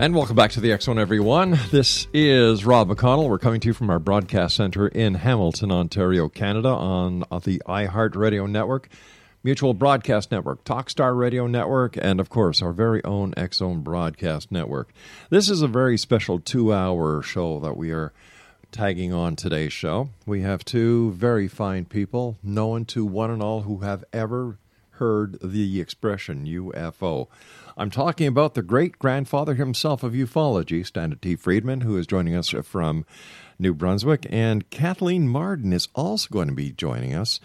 [0.00, 1.58] And welcome back to the Zone, everyone.
[1.72, 3.28] This is Rob McConnell.
[3.28, 8.48] We're coming to you from our broadcast center in Hamilton, Ontario, Canada, on the iHeartRadio
[8.48, 8.88] network,
[9.42, 14.92] Mutual Broadcast Network, Talkstar Radio Network, and of course, our very own Zone Broadcast Network.
[15.30, 18.12] This is a very special two hour show that we are
[18.70, 20.10] tagging on today's show.
[20.24, 24.58] We have two very fine people, known to one and all who have ever
[24.98, 27.28] heard the expression UFO.
[27.76, 31.36] I'm talking about the great grandfather himself of ufology, Stanton T.
[31.36, 33.04] Friedman, who is joining us from
[33.58, 37.40] New Brunswick, and Kathleen Marden is also going to be joining us.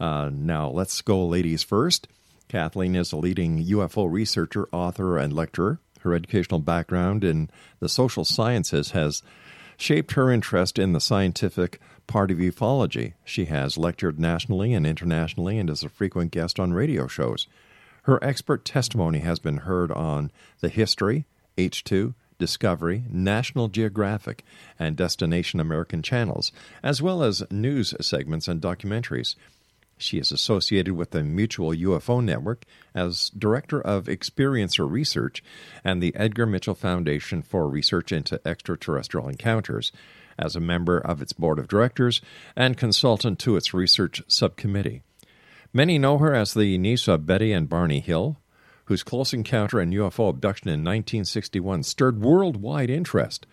[0.00, 2.08] Uh, now, let's go, ladies, first.
[2.48, 5.80] Kathleen is a leading UFO researcher, author, and lecturer.
[6.00, 9.22] Her educational background in the social sciences has
[9.76, 13.12] shaped her interest in the scientific part of ufology.
[13.24, 17.46] She has lectured nationally and internationally and is a frequent guest on radio shows.
[18.02, 21.26] Her expert testimony has been heard on The History,
[21.56, 24.44] H2, Discovery, National Geographic,
[24.78, 26.50] and Destination American channels,
[26.82, 29.34] as well as news segments and documentaries.
[29.98, 32.64] She is associated with the Mutual UFO Network
[32.94, 35.42] as Director of Experiencer Research
[35.84, 39.90] and the Edgar Mitchell Foundation for Research into Extraterrestrial Encounters,
[40.38, 42.20] as a member of its board of directors
[42.56, 45.02] and consultant to its research subcommittee.
[45.72, 48.38] Many know her as the niece of Betty and Barney Hill,
[48.86, 53.46] whose close encounter and UFO abduction in 1961 stirred worldwide interest.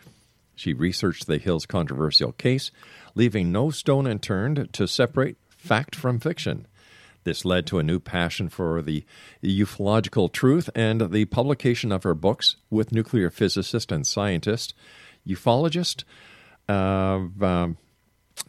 [0.55, 2.71] She researched the Hills controversial case,
[3.15, 6.67] leaving no stone unturned to separate fact from fiction.
[7.25, 9.03] This led to a new passion for the
[9.43, 14.73] ufological truth and the publication of her books with nuclear physicist and scientist,
[15.27, 16.03] ufologist
[16.67, 17.77] uh, um,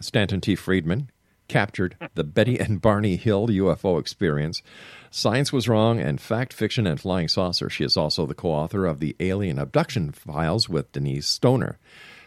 [0.01, 0.55] Stanton T.
[0.55, 1.11] Friedman,
[1.49, 4.63] captured the Betty and Barney Hill UFO experience.
[5.11, 7.71] Science was wrong and fact, fiction, and flying saucer.
[7.71, 11.79] She is also the co author of the Alien Abduction Files with Denise Stoner.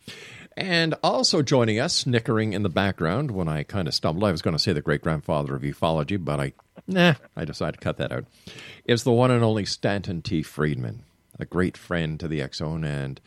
[0.57, 4.43] And also joining us, snickering in the background when I kind of stumbled, I was
[4.43, 6.55] going to say the great grandfather of ufology, but I,
[6.87, 8.25] nah, I decided to cut that out,
[8.87, 10.43] is the one and only Stanton T.
[10.43, 11.04] Friedman,
[11.39, 12.83] a great friend to the Zone.
[12.83, 13.21] And,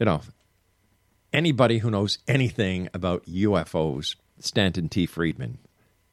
[0.00, 0.22] you know,
[1.32, 5.06] anybody who knows anything about UFOs, Stanton T.
[5.06, 5.58] Friedman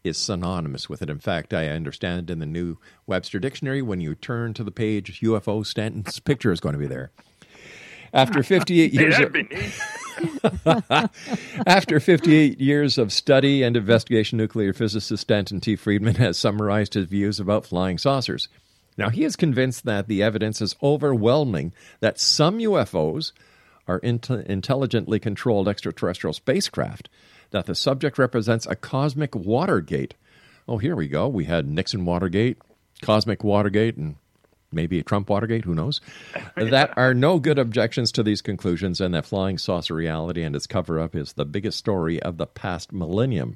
[0.05, 1.09] is synonymous with it.
[1.09, 5.19] In fact, I understand in the new Webster Dictionary, when you turn to the page
[5.21, 7.11] UFO, Stanton's picture is going to be there.
[8.13, 9.35] After 58 years of,
[11.67, 15.75] After 58 years of study and investigation, nuclear physicist Stanton T.
[15.75, 18.47] Friedman has summarized his views about flying saucers.
[18.97, 23.33] Now, he is convinced that the evidence is overwhelming that some UFOs
[23.87, 27.09] are int- intelligently controlled extraterrestrial spacecraft,
[27.55, 30.15] that the subject represents a cosmic Watergate.
[30.67, 31.29] Oh, here we go.
[31.29, 32.57] We had Nixon Watergate,
[33.01, 34.17] Cosmic Watergate, and
[34.73, 36.01] maybe a Trump Watergate, who knows,
[36.57, 40.67] that are no good objections to these conclusions and that flying saucer reality and its
[40.67, 43.55] cover up is the biggest story of the past millennium.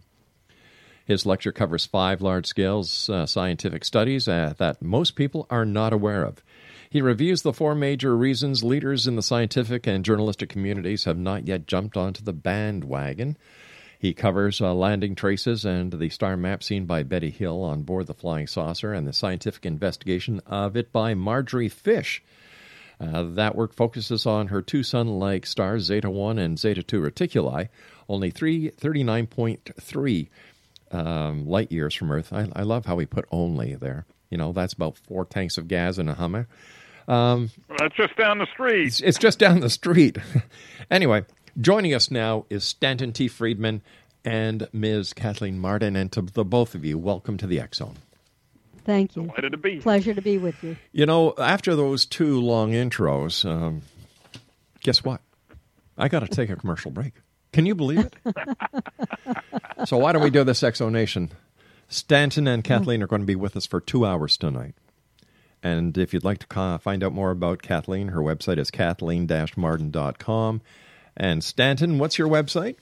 [1.03, 5.91] His lecture covers five large scale uh, scientific studies uh, that most people are not
[5.91, 6.41] aware of.
[6.89, 11.45] He reviews the four major reasons leaders in the scientific and journalistic communities have not
[11.45, 13.37] yet jumped onto the bandwagon.
[13.99, 18.07] He covers uh, landing traces and the star map seen by Betty Hill on board
[18.07, 22.23] the flying saucer and the scientific investigation of it by Marjorie Fish.
[23.01, 27.01] Uh, that work focuses on her two sun like stars, Zeta 1 and Zeta 2
[27.01, 27.67] Reticuli,
[28.07, 30.29] only 339.3
[30.91, 32.31] um, light years from Earth.
[32.31, 34.05] I, I, love how we put only there.
[34.29, 36.47] You know, that's about four tanks of gas in a Hummer.
[37.07, 38.87] Um, that's just down the street.
[38.87, 40.17] It's, it's just down the street.
[40.91, 41.25] anyway,
[41.59, 43.27] joining us now is Stanton T.
[43.27, 43.81] Friedman
[44.23, 45.13] and Ms.
[45.13, 45.95] Kathleen Marden.
[45.95, 47.95] And to the both of you, welcome to the X Zone.
[48.85, 49.23] Thank you.
[49.23, 50.77] Delighted to be Pleasure to be with you.
[50.91, 53.81] You know, after those two long intros, um,
[54.81, 55.21] guess what?
[55.97, 57.13] I got to take a commercial break.
[57.51, 58.15] Can you believe it?
[59.85, 61.31] so why don't we do this, Exonation?
[61.87, 64.75] Stanton and Kathleen are going to be with us for two hours tonight.
[65.61, 70.61] And if you'd like to find out more about Kathleen, her website is kathleen-marden.com.
[71.19, 72.77] And Stanton, what's your website?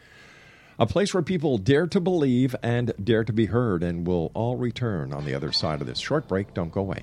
[0.78, 4.54] a place where people dare to believe and dare to be heard, and we'll all
[4.56, 6.54] return on the other side of this short break.
[6.54, 7.02] Don't go away.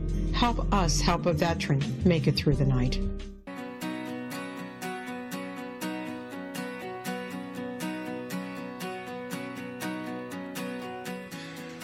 [0.33, 2.99] Help us help a veteran make it through the night.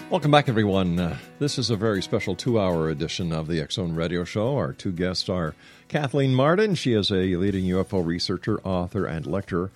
[0.09, 0.97] Welcome back, everyone.
[0.97, 4.55] Uh, this is a very special two hour edition of the Zone Radio Show.
[4.55, 5.53] Our two guests are
[5.89, 6.75] Kathleen Marden.
[6.75, 9.69] She is a leading UFO researcher, author, and lecturer.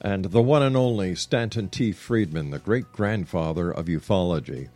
[0.00, 1.90] And the one and only Stanton T.
[1.90, 4.68] Friedman, the great grandfather of ufology.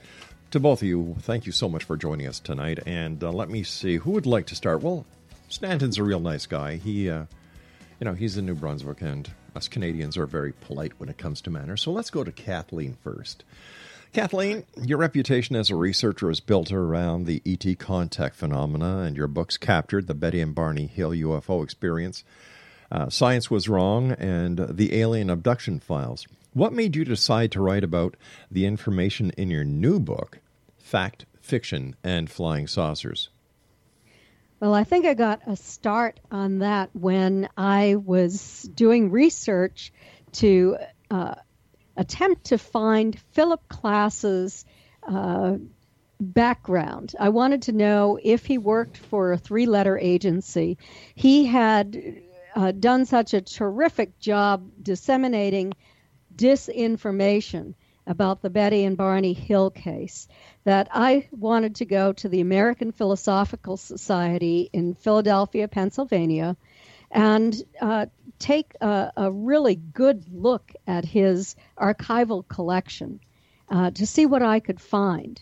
[0.51, 2.81] To both of you, thank you so much for joining us tonight.
[2.85, 4.83] And uh, let me see, who would like to start?
[4.83, 5.07] Well,
[5.49, 6.75] Stanton's a real nice guy.
[6.75, 7.27] He, uh,
[8.01, 11.41] you know, he's in New Brunswick, and us Canadians are very polite when it comes
[11.43, 11.83] to manners.
[11.83, 13.45] So let's go to Kathleen first.
[14.13, 19.29] Kathleen, your reputation as a researcher is built around the ET contact phenomena, and your
[19.29, 22.25] books captured the Betty and Barney Hill UFO experience.
[22.91, 26.27] Uh, Science Was Wrong and The Alien Abduction Files.
[26.53, 28.17] What made you decide to write about
[28.51, 30.41] the information in your new book,
[30.79, 33.31] Fact, Fiction, and Flying Saucers?
[34.59, 39.93] Well, I think I got a start on that when I was doing research
[40.33, 40.77] to
[41.11, 41.37] uh,
[41.97, 44.65] attempt to find Philip Klass's
[45.07, 45.57] uh,
[46.21, 47.15] background.
[47.19, 50.79] I wanted to know if he worked for a three letter agency.
[51.15, 52.21] He had
[52.55, 55.73] uh, done such a terrific job disseminating
[56.41, 57.75] disinformation
[58.07, 60.27] about the Betty and Barney Hill case
[60.65, 66.57] that I wanted to go to the American Philosophical Society in Philadelphia, Pennsylvania,
[67.11, 68.07] and uh,
[68.39, 73.21] take a, a, really good look at his archival collection
[73.69, 75.41] uh, to see what I could find.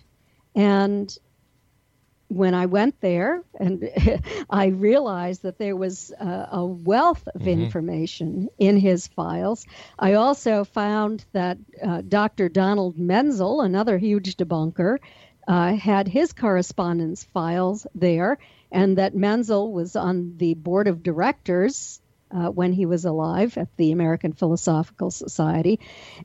[0.55, 1.17] And
[2.29, 3.91] when I went there, and
[4.51, 7.63] I realized that there was a, a wealth of mm-hmm.
[7.63, 9.65] information in his files.
[9.99, 12.49] I also found that uh, Dr.
[12.49, 14.99] Donald Menzel, another huge debunker,
[15.47, 18.39] uh, had his correspondence files there,
[18.71, 23.75] and that Menzel was on the board of directors uh, when he was alive at
[23.79, 25.81] the American Philosophical Society.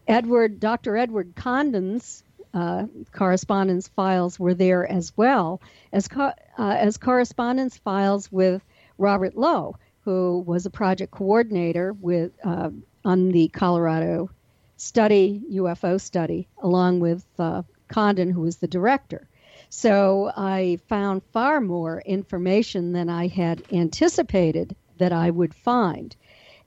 [0.05, 0.97] Edward, Dr.
[0.97, 8.31] Edward Condon's uh, correspondence files were there as well as co- uh, as correspondence files
[8.31, 8.63] with
[8.97, 12.69] Robert Low, who was a project coordinator with uh,
[13.03, 14.29] on the Colorado
[14.77, 19.27] study UFO study, along with uh, Condon, who was the director.
[19.69, 26.15] So I found far more information than I had anticipated that I would find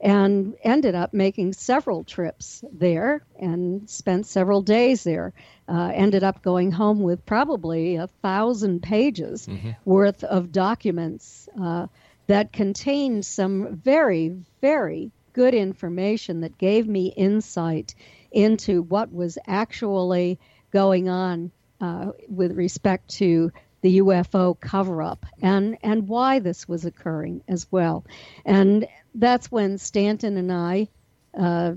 [0.01, 5.33] and ended up making several trips there and spent several days there.
[5.69, 9.71] Uh, ended up going home with probably a thousand pages mm-hmm.
[9.85, 11.87] worth of documents uh,
[12.27, 17.95] that contained some very, very good information that gave me insight
[18.31, 20.39] into what was actually
[20.73, 21.51] going on
[21.81, 23.51] uh, with respect to
[23.83, 28.05] the UFO cover up and, and why this was occurring as well.
[28.45, 30.89] And that's when Stanton and I
[31.37, 31.73] uh,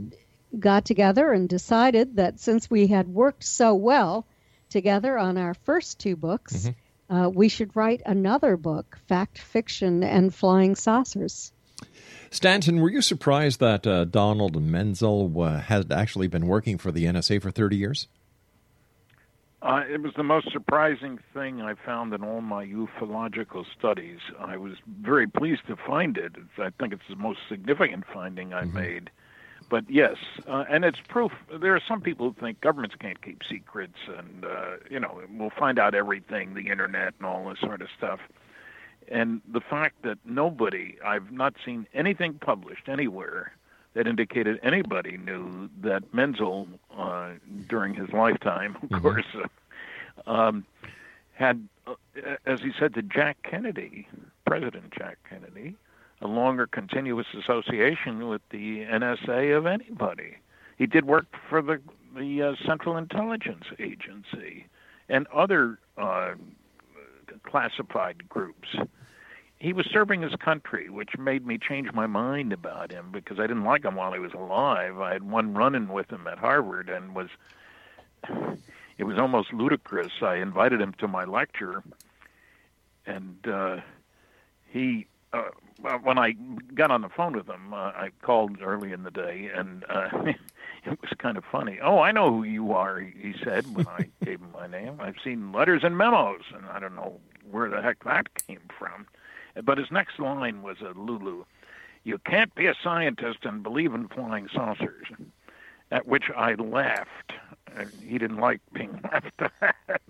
[0.57, 4.25] got together and decided that since we had worked so well
[4.69, 7.15] together on our first two books, mm-hmm.
[7.15, 11.51] uh, we should write another book, Fact, Fiction, and Flying Saucers.
[12.31, 17.05] Stanton, were you surprised that uh, Donald Menzel uh, had actually been working for the
[17.05, 18.07] NSA for 30 years?
[19.61, 24.19] Uh, it was the most surprising thing I found in all my ufological studies.
[24.39, 26.33] I was very pleased to find it.
[26.37, 28.77] It's, I think it's the most significant finding I mm-hmm.
[28.77, 29.09] made.
[29.69, 30.15] But yes,
[30.47, 31.31] uh, and it's proof.
[31.59, 35.51] There are some people who think governments can't keep secrets, and uh, you know we'll
[35.51, 38.19] find out everything, the internet and all this sort of stuff.
[39.09, 43.53] And the fact that nobody, I've not seen anything published anywhere
[43.93, 47.31] that indicated anybody knew that Menzel, uh,
[47.67, 49.01] during his lifetime, of mm-hmm.
[49.01, 50.65] course, uh, um,
[51.33, 51.95] had, uh,
[52.45, 54.07] as he said to Jack Kennedy,
[54.45, 55.75] President Jack Kennedy,
[56.21, 60.37] a longer continuous association with the NSA of anybody.
[60.77, 61.79] He did work for the
[62.15, 64.65] the uh, Central Intelligence Agency
[65.09, 66.31] and other uh,
[67.43, 68.67] classified groups
[69.59, 73.43] he was serving his country, which made me change my mind about him because I
[73.47, 74.99] didn't like him while he was alive.
[74.99, 77.29] I had one run-in with him at Harvard and was
[78.97, 80.11] it was almost ludicrous.
[80.21, 81.83] I invited him to my lecture,
[83.05, 83.77] and uh,
[84.67, 85.49] he uh,
[86.03, 86.33] when I
[86.73, 90.09] got on the phone with him, uh, I called early in the day, and uh,
[90.85, 91.79] it was kind of funny.
[91.81, 94.99] Oh, I know who you are, he said when I gave him my name.
[94.99, 99.07] I've seen letters and memos, and I don't know where the heck that came from.
[99.63, 101.45] But his next line was a Lulu.
[102.03, 105.07] You can't be a scientist and believe in flying saucers.
[105.91, 107.33] At which I laughed.
[108.03, 110.01] He didn't like being laughed at.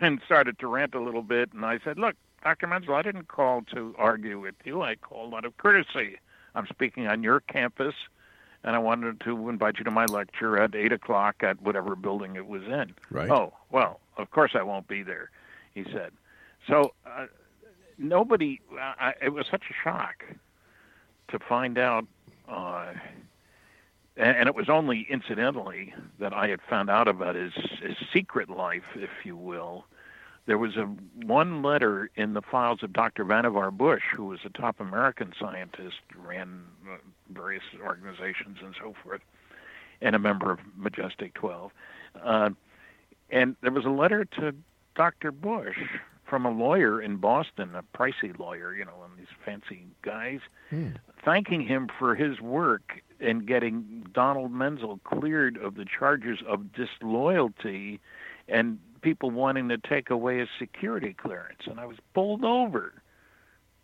[0.00, 1.52] and started to rant a little bit.
[1.52, 2.66] And I said, Look, Dr.
[2.66, 4.82] Menzel, I didn't call to argue with you.
[4.82, 6.18] I called out of courtesy.
[6.54, 7.94] I'm speaking on your campus,
[8.64, 12.36] and I wanted to invite you to my lecture at 8 o'clock at whatever building
[12.36, 12.94] it was in.
[13.10, 13.30] Right.
[13.30, 15.30] Oh, well, of course I won't be there,
[15.74, 16.12] he said.
[16.66, 17.26] So uh,
[17.98, 18.60] nobody.
[18.78, 20.24] I, it was such a shock
[21.28, 22.06] to find out,
[22.48, 22.92] uh,
[24.16, 28.84] and, it was only incidentally that I had found out about his, his secret life,
[28.94, 29.84] if you will.
[30.46, 30.84] There was a
[31.24, 33.24] one letter in the files of Dr.
[33.24, 36.98] Vannevar Bush, who was a top American scientist, ran uh,
[37.30, 39.20] various organizations and so forth,
[40.00, 41.72] and a member of Majestic 12.
[42.22, 42.50] Uh,
[43.30, 44.54] and there was a letter to
[44.94, 45.32] Dr.
[45.32, 45.78] Bush
[46.28, 50.40] from a lawyer in Boston, a pricey lawyer, you know, one of these fancy guys,
[50.70, 50.90] hmm.
[51.24, 58.00] thanking him for his work in getting Donald Menzel cleared of the charges of disloyalty
[58.48, 61.62] and people wanting to take away his security clearance.
[61.66, 62.92] And I was bowled over.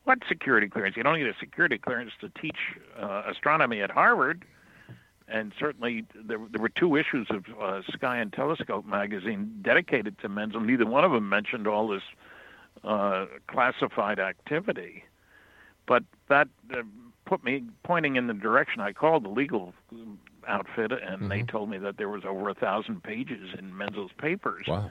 [0.05, 0.96] What security clearance?
[0.96, 2.57] You don't need a security clearance to teach
[3.00, 4.44] uh, astronomy at Harvard
[5.33, 10.28] and certainly there, there were two issues of uh, Sky and Telescope magazine dedicated to
[10.28, 10.61] Menzel.
[10.61, 12.02] Neither one of them mentioned all this
[12.85, 15.05] uh, classified activity.
[15.87, 16.83] But that uh,
[17.27, 18.81] put me pointing in the direction.
[18.81, 19.75] I called the legal
[20.47, 21.29] outfit, and mm-hmm.
[21.29, 24.67] they told me that there was over a thousand pages in Menzel's papers.
[24.69, 24.91] Wow.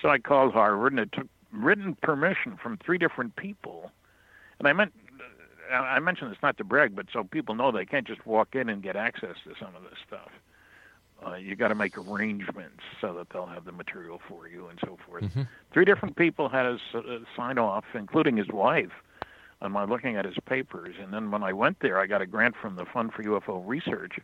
[0.00, 3.90] So I called Harvard, and it took written permission from three different people.
[4.58, 4.92] And I meant
[5.72, 8.54] uh, I mentioned this not to brag, but so people know they can't just walk
[8.54, 10.30] in and get access to some of this stuff
[11.24, 14.78] uh, you got to make arrangements so that they'll have the material for you and
[14.84, 15.24] so forth.
[15.24, 15.42] Mm-hmm.
[15.72, 17.00] Three different people had us uh,
[17.34, 18.92] sign off, including his wife,
[19.62, 20.96] on my looking at his papers.
[21.00, 23.66] And then when I went there, I got a grant from the Fund for UFO
[23.66, 24.18] Research,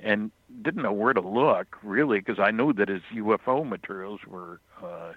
[0.00, 0.30] and
[0.62, 5.12] didn't know where to look really because I knew that his UFO materials were uh,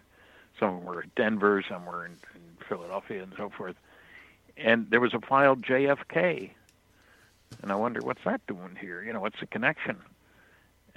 [0.59, 3.75] some were in Denver, some were in, in Philadelphia, and so forth.
[4.55, 6.49] And there was a file JFK,
[7.61, 9.03] and I wonder what's that doing here?
[9.03, 9.97] You know, what's the connection?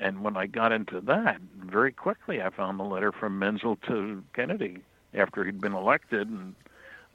[0.01, 4.25] And when I got into that, very quickly I found the letter from Menzel to
[4.33, 4.79] Kennedy
[5.13, 6.29] after he'd been elected.
[6.29, 6.55] And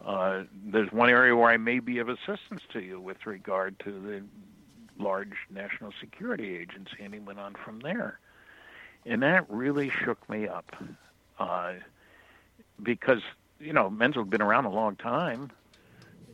[0.05, 3.91] uh, there's one area where I may be of assistance to you with regard to
[3.91, 4.23] the
[5.03, 6.97] large national security agency.
[7.01, 8.19] And he went on from there.
[9.03, 10.75] And that really shook me up
[11.39, 11.73] uh,
[12.81, 13.21] because,
[13.59, 15.51] you know, Menzel had been around a long time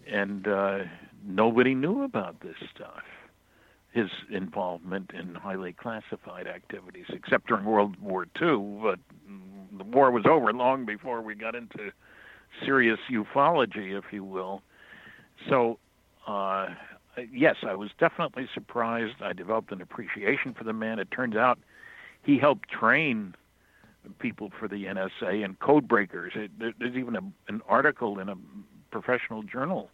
[0.06, 0.80] and uh,
[1.26, 3.04] nobody knew about this stuff
[3.92, 8.80] his involvement in highly classified activities, except during World War II.
[8.82, 9.00] But
[9.78, 11.92] the war was over long before we got into
[12.64, 14.62] serious ufology, if you will.
[15.50, 15.78] So,
[16.26, 16.68] uh,
[17.32, 19.22] yes, I was definitely surprised.
[19.22, 21.00] I developed an appreciation for the man.
[21.00, 21.60] It turns out
[22.24, 23.36] he helped train
[24.20, 26.34] people for the NSA and code breakers.
[26.36, 28.36] It, there's even a, an article in a
[28.90, 29.90] professional journal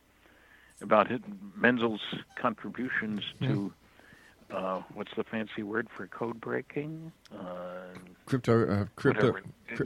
[0.82, 1.08] about
[1.56, 2.02] Menzel's
[2.40, 3.74] contributions to
[4.54, 7.12] uh, what's the fancy word for code breaking?
[7.38, 9.36] Uh, crypto, uh, crypto,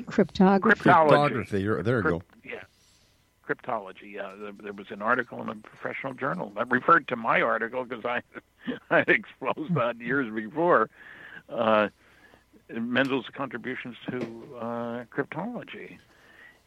[0.06, 0.82] cryptography.
[0.82, 1.63] Cryptography.
[1.63, 2.21] There you Crypt, go.
[2.43, 2.63] Yeah,
[3.47, 4.19] cryptology.
[4.19, 7.86] Uh, there, there was an article in a professional journal that referred to my article
[7.86, 8.21] because I
[8.89, 10.89] I had exposed that years before.
[11.50, 11.89] Uh,
[12.69, 14.17] Menzel's contributions to
[14.58, 15.97] uh, cryptology,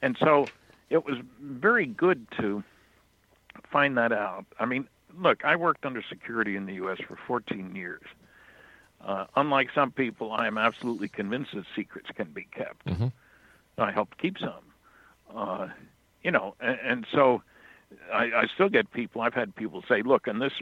[0.03, 0.47] and so
[0.91, 2.63] it was very good to
[3.71, 4.45] find that out.
[4.61, 4.87] I mean,
[5.19, 6.99] look, I worked under security in the U.S.
[7.07, 8.03] for 14 years.
[9.05, 12.87] Uh, unlike some people, I am absolutely convinced that secrets can be kept.
[12.87, 13.09] Mm-hmm.
[13.77, 14.65] I helped keep some.
[15.35, 15.69] Uh,
[16.23, 17.43] you know, and, and so
[18.13, 19.21] I, I still get people.
[19.21, 20.53] I've had people say, "Look, in this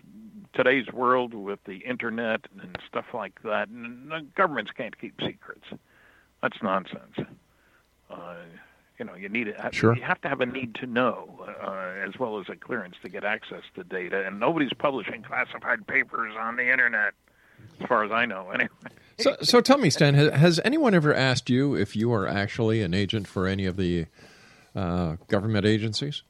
[0.55, 3.69] today's world with the internet and stuff like that,
[4.35, 5.67] governments can't keep secrets.
[6.43, 7.17] That's nonsense."
[8.11, 8.35] Uh,
[8.99, 9.57] you know, you need it.
[9.75, 9.97] Sure.
[9.97, 13.09] You have to have a need to know, uh, as well as a clearance to
[13.09, 14.25] get access to data.
[14.27, 17.15] And nobody's publishing classified papers on the internet,
[17.81, 18.51] as far as I know.
[18.51, 18.71] Anyway.
[19.19, 22.83] So, so tell me, Stan, has, has anyone ever asked you if you are actually
[22.83, 24.07] an agent for any of the
[24.75, 26.23] uh, government agencies?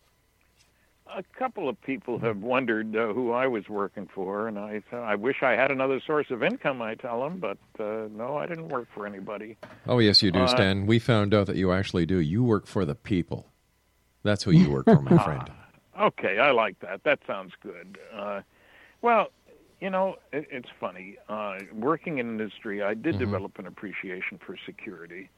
[1.14, 5.14] A couple of people have wondered uh, who I was working for, and I I
[5.14, 6.80] wish I had another source of income.
[6.80, 9.56] I tell them, but uh, no, I didn't work for anybody.
[9.86, 10.86] Oh, yes, you do, Uh, Stan.
[10.86, 12.18] We found out that you actually do.
[12.18, 13.52] You work for the people.
[14.22, 15.50] That's who you work for, my friend.
[16.00, 17.04] Okay, I like that.
[17.04, 17.98] That sounds good.
[18.14, 18.40] Uh,
[19.02, 19.28] well,
[19.80, 21.16] you know, it, it's funny.
[21.28, 23.18] Uh, working in industry, I did Mhm.
[23.18, 25.28] develop an appreciation for security.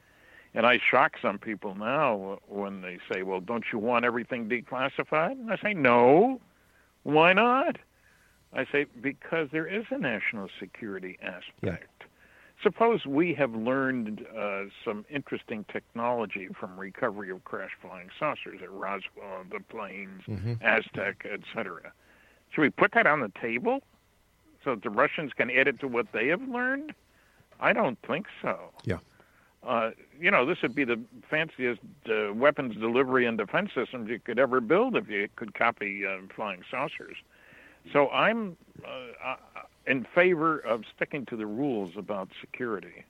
[0.55, 5.33] And I shock some people now when they say, well, don't you want everything declassified?
[5.33, 6.41] And I say, no.
[7.03, 7.77] Why not?
[8.53, 11.89] I say, because there is a national security aspect.
[12.63, 18.71] Suppose we have learned uh, some interesting technology from recovery of crash flying saucers at
[18.71, 20.63] Roswell, the planes, Mhm.
[20.63, 21.93] Aztec, etc.
[22.53, 23.83] Should we put that on the table
[24.63, 26.95] so that the Russians can add it to what they have learned?
[27.59, 28.71] I don't think so.
[28.85, 28.99] Yeah.
[29.67, 31.01] Uh, you know, this would be the
[31.31, 36.05] fanciest uh, weapons delivery and defense systems you could ever build if you could copy
[36.07, 37.17] uh, flying saucers.
[37.93, 38.89] So I'm uh,
[39.31, 39.37] uh,
[39.87, 43.05] in favor of sticking to the rules about security.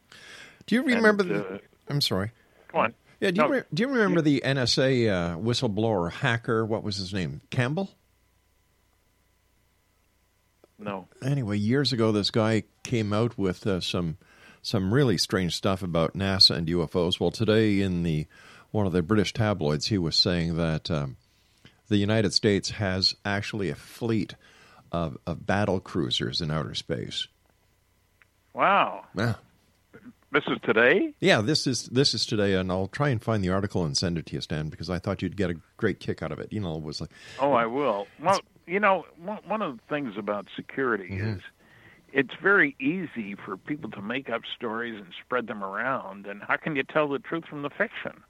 [0.67, 1.55] Do you remember And, the.
[1.55, 2.31] uh, I'm sorry.
[2.73, 2.95] Go on.
[3.21, 3.49] Yeah, do you, No.
[3.55, 6.65] re- do you remember the NSA uh, whistleblower hacker?
[6.65, 7.41] What was his name?
[7.51, 7.91] Campbell?
[10.79, 11.07] No.
[11.23, 14.19] Anyway, years ago, this guy came out with uh, some
[14.65, 17.21] some really strange stuff about NASA and UFOs.
[17.21, 18.27] Well, today in the
[18.71, 21.17] one of the British tabloids, he was saying that um,
[21.89, 24.35] the United States has actually a fleet
[24.91, 27.29] of, of battle cruisers in outer space.
[28.55, 29.05] Wow.
[29.17, 29.35] Yeah.
[30.33, 31.15] This is today?
[31.21, 34.19] Yeah, this is this is today, and I'll try and find the article and send
[34.19, 36.53] it to you, Stan, because I thought you'd get a great kick out of it.
[36.53, 38.09] You know, it was like, Oh, I will.
[38.21, 39.05] Well, you know,
[39.47, 41.37] one of the things about security Mhm.
[41.37, 41.43] is
[42.15, 46.27] it's very easy for people to make up stories and spread them around.
[46.27, 48.23] And how can you tell the truth from the fiction?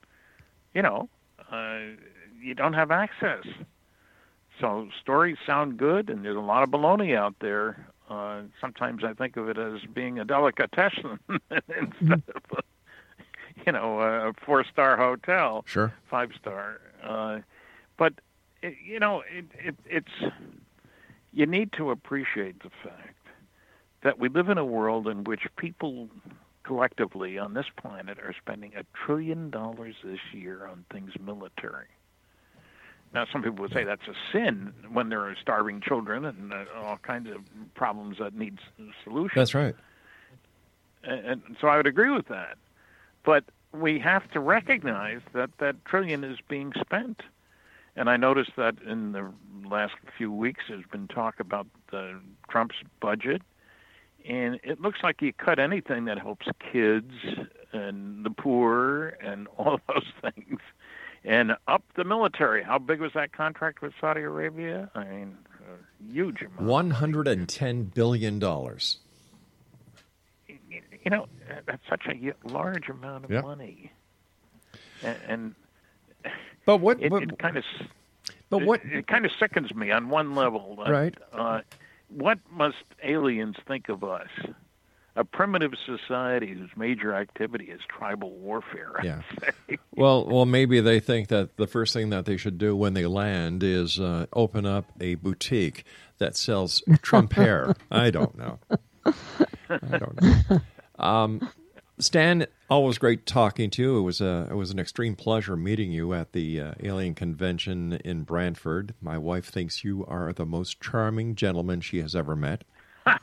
[0.73, 1.07] You know,
[1.51, 1.79] uh,
[2.41, 3.45] you don't have access.
[4.59, 7.87] So stories sound good, and there's a lot of baloney out there.
[8.09, 11.19] Uh, sometimes I think of it as being a delicatessen
[11.51, 12.63] instead of, a,
[13.67, 15.93] you know, a four-star hotel sure.
[16.09, 16.81] five star.
[17.03, 17.39] Uh,
[17.97, 18.13] but
[18.63, 20.33] it, you know, it, it, it's
[21.33, 23.14] you need to appreciate the fact
[24.05, 26.07] that we live in a world in which people
[26.63, 31.87] collectively on this planet are spending a trillion dollars this year on things military.
[33.15, 36.65] Now, some people would say that's a sin when there are starving children and uh,
[36.83, 37.37] all kinds of
[37.73, 38.59] problems that need
[39.03, 39.75] solutions That's right.
[41.03, 42.59] and, and so I would agree with that.
[43.23, 47.21] But we have to recognize that that trillion is being spent.
[47.95, 49.31] And I noticed that in the
[49.67, 53.41] last few weeks, there's been talk about the, Trump's budget,
[54.27, 57.11] and it looks like you cut anything that helps kids
[57.73, 60.59] and the poor and all those things,
[61.23, 62.63] and up the military.
[62.63, 64.89] How big was that contract with Saudi Arabia?
[64.95, 66.61] I mean, a huge amount.
[66.61, 68.97] One hundred and ten billion dollars.
[70.47, 71.27] you know
[71.67, 73.41] that's such a large amount of Yeah.
[73.41, 73.91] money
[75.03, 75.55] and, and
[76.65, 76.99] But what?
[77.01, 77.63] it, but, it kind of
[78.49, 78.83] but what?
[78.83, 81.15] it, it kind of sickens me on one level Right.
[81.33, 81.61] uh,
[82.09, 84.27] what must aliens think of us
[85.17, 89.21] a primitive society whose major activity is tribal warfare I'd Yeah.
[89.39, 89.77] say.
[89.95, 93.05] Well, well, maybe they think that the first thing that they should do when they
[93.05, 95.85] land is uh, open up a boutique
[96.17, 97.75] that sells Trump hair.
[97.91, 98.59] I don't know.
[99.69, 100.59] I don't know.
[100.99, 101.49] Um,
[101.97, 103.97] Stan, always great talking to you.
[103.97, 107.93] It was a it was an extreme pleasure meeting you at the uh, Alien Convention
[108.03, 108.93] in Brantford.
[109.01, 112.63] My wife thinks you are the most charming gentleman she has ever met.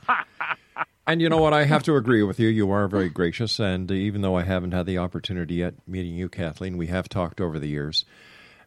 [1.05, 1.53] And you know what?
[1.53, 2.47] I have to agree with you.
[2.47, 6.29] You are very gracious, and even though I haven't had the opportunity yet meeting you,
[6.29, 8.05] Kathleen, we have talked over the years.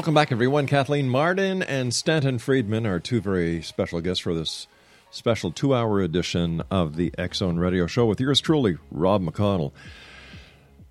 [0.00, 0.66] Welcome back, everyone.
[0.66, 4.66] Kathleen Marden and Stanton Friedman are two very special guests for this
[5.10, 9.72] special two hour edition of the X Zone Radio Show with yours truly, Rob McConnell.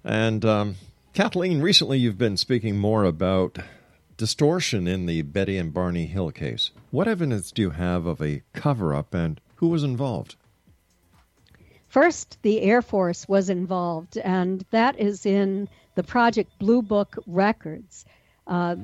[0.04, 0.76] And um,
[1.16, 3.58] Kathleen, recently you've been speaking more about
[4.16, 6.70] distortion in the Betty and Barney Hill case.
[6.92, 10.36] What evidence do you have of a cover up and who was involved?
[11.88, 18.06] First, the Air Force was involved, and that is in the Project Blue Book records.
[18.46, 18.76] Uh,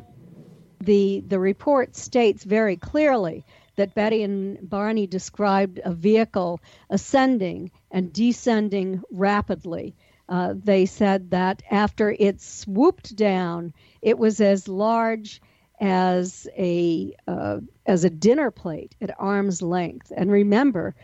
[0.79, 8.13] the the report states very clearly that Betty and Barney described a vehicle ascending and
[8.13, 9.95] descending rapidly.
[10.27, 15.41] Uh, they said that after it swooped down, it was as large
[15.79, 20.11] as a uh, as a dinner plate at arm's length.
[20.15, 20.95] And remember,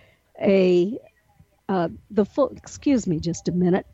[0.41, 0.97] a
[1.69, 2.49] uh, the full.
[2.55, 3.86] Excuse me, just a minute.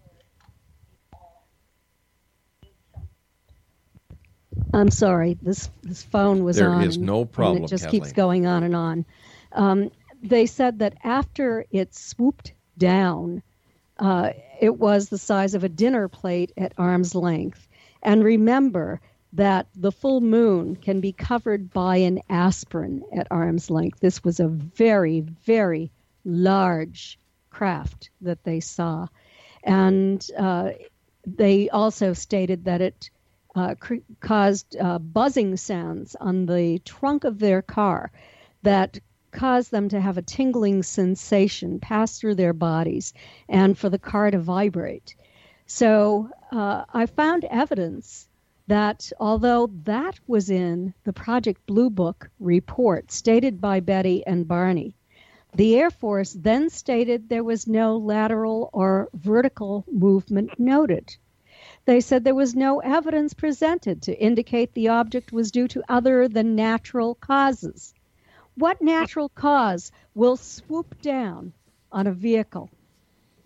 [4.73, 5.37] I'm sorry.
[5.41, 6.79] This this phone was there on.
[6.81, 7.63] There is no problem.
[7.63, 8.01] it just Kathleen.
[8.01, 9.05] keeps going on and on.
[9.51, 13.43] Um, they said that after it swooped down,
[13.99, 17.67] uh, it was the size of a dinner plate at arm's length.
[18.01, 19.01] And remember
[19.33, 23.99] that the full moon can be covered by an aspirin at arm's length.
[23.99, 25.91] This was a very, very
[26.23, 29.07] large craft that they saw.
[29.63, 30.71] And uh,
[31.25, 33.09] they also stated that it
[33.57, 38.11] uh, cr- caused uh, buzzing sounds on the trunk of their car
[38.61, 38.99] that
[39.31, 43.13] caused them to have a tingling sensation pass through their bodies
[43.49, 45.15] and for the car to vibrate.
[45.65, 48.27] So uh, I found evidence
[48.67, 54.95] that although that was in the Project Blue Book report stated by Betty and Barney,
[55.55, 61.15] the Air Force then stated there was no lateral or vertical movement noted.
[61.87, 66.27] They said there was no evidence presented to indicate the object was due to other
[66.27, 67.93] than natural causes.
[68.55, 71.53] What natural cause will swoop down
[71.89, 72.69] on a vehicle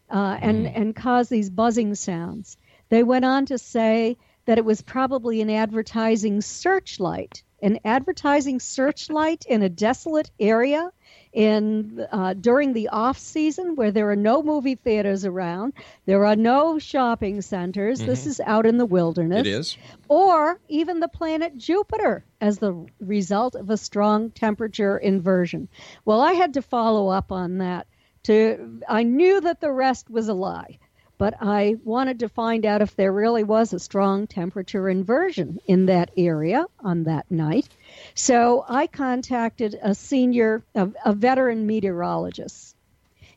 [0.09, 2.57] uh, and, and cause these buzzing sounds?
[2.89, 7.43] They went on to say that it was probably an advertising searchlight.
[7.61, 10.91] An advertising searchlight in a desolate area
[11.33, 15.73] in uh, during the off season where there are no movie theaters around,
[16.05, 17.99] there are no shopping centers.
[17.99, 18.09] Mm-hmm.
[18.09, 19.41] This is out in the wilderness.
[19.41, 19.77] It is.
[20.07, 25.69] Or even the planet Jupiter as the result of a strong temperature inversion.
[26.03, 27.87] Well, I had to follow up on that.
[28.23, 30.77] To I knew that the rest was a lie
[31.21, 35.85] but I wanted to find out if there really was a strong temperature inversion in
[35.85, 37.69] that area on that night.
[38.15, 42.75] So I contacted a senior, a, a veteran meteorologist,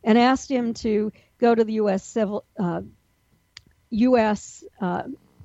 [0.03, 2.03] and asked him to go to the U.S.
[2.03, 2.81] Civil, uh,
[3.90, 4.64] U.S.
[4.81, 5.03] Uh,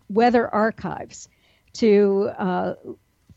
[0.07, 1.27] Weather Archives
[1.73, 2.75] to uh,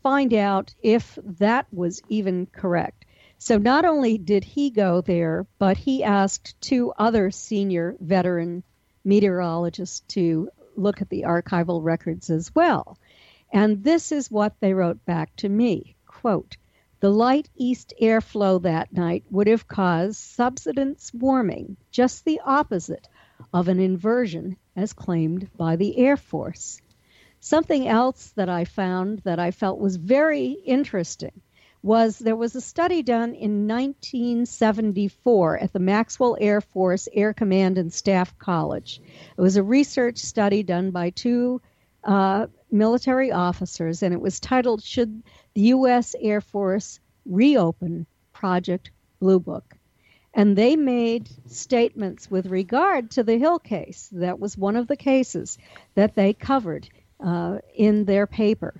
[0.01, 3.03] find out if that was even correct.
[3.37, 8.63] So not only did he go there, but he asked two other senior veteran
[9.03, 12.97] meteorologists to look at the archival records as well.
[13.51, 15.95] And this is what they wrote back to me.
[16.05, 16.57] Quote,
[16.99, 23.09] the light east airflow that night would have caused subsidence warming, just the opposite
[23.53, 26.81] of an inversion as claimed by the Air Force.
[27.39, 31.41] Something else that I found that I felt was very interesting
[31.83, 37.77] was there was a study done in 1974 at the Maxwell Air Force Air Command
[37.77, 39.01] and Staff College.
[39.37, 41.61] It was a research study done by two
[42.05, 46.15] uh, military officers, and it was titled Should the U.S.
[46.19, 49.75] Air Force Reopen Project Blue Book?
[50.33, 54.09] And they made statements with regard to the Hill case.
[54.13, 55.57] That was one of the cases
[55.95, 56.87] that they covered
[57.19, 58.73] uh, in their paper.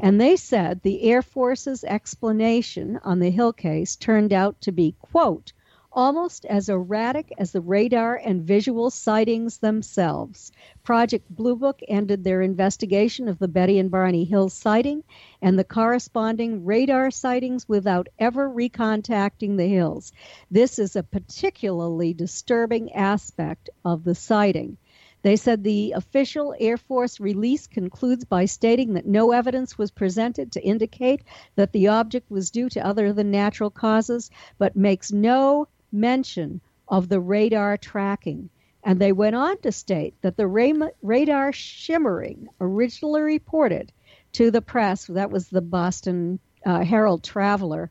[0.00, 4.94] And they said the Air Force's explanation on the Hill case turned out to be,
[5.00, 5.52] quote,
[5.92, 10.52] almost as erratic as the radar and visual sightings themselves.
[10.84, 15.02] Project Blue Book ended their investigation of the Betty and Barney Hill sighting
[15.42, 20.12] and the corresponding radar sightings without ever recontacting the hills.
[20.50, 24.76] This is a particularly disturbing aspect of the sighting.
[25.22, 30.52] They said the official Air Force release concludes by stating that no evidence was presented
[30.52, 31.22] to indicate
[31.56, 37.08] that the object was due to other than natural causes, but makes no mention of
[37.08, 38.48] the radar tracking.
[38.82, 43.92] And they went on to state that the radar shimmering originally reported
[44.32, 47.90] to the press, that was the Boston uh, Herald Traveler,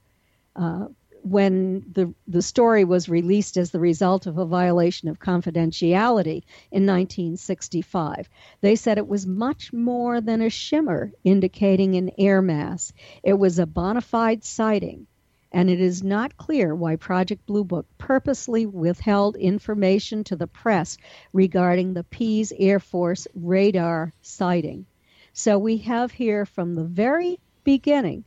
[0.56, 0.88] uh,
[1.30, 6.86] when the the story was released as the result of a violation of confidentiality in
[6.86, 8.30] 1965.
[8.62, 12.94] They said it was much more than a shimmer indicating an air mass.
[13.24, 15.08] It was a bona fide sighting
[15.52, 20.98] and it is not clear why Project Blue Book purposely withheld information to the press
[21.34, 24.86] regarding the Pease Air Force radar sighting.
[25.34, 28.26] So we have here from the very beginning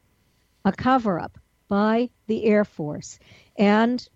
[0.65, 1.39] a cover up
[1.73, 3.19] by the Air Force.
[3.57, 4.07] And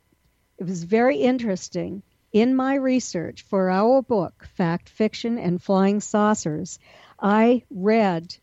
[0.59, 2.03] it was very interesting.
[2.31, 6.79] In my research for our book, Fact, Fiction, and Flying Saucers,
[7.19, 8.37] I read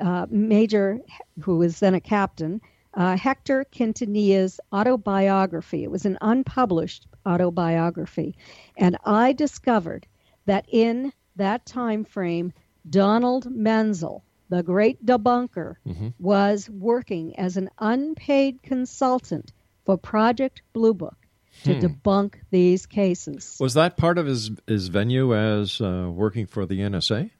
[0.00, 1.00] uh, Major,
[1.40, 2.60] who was then a captain,
[2.94, 5.82] uh, Hector Quintanilla's autobiography.
[5.82, 8.36] It was an unpublished autobiography.
[8.76, 10.06] And I discovered
[10.46, 12.52] that in that time frame,
[12.88, 16.08] Donald Menzel, the great debunker, mm-hmm.
[16.18, 19.52] was working as an unpaid consultant
[19.86, 21.16] for Project Blue Book
[21.64, 21.86] to hmm.
[21.86, 23.56] debunk these cases.
[23.60, 27.30] Was that part of his his venue as uh, working for the NSA?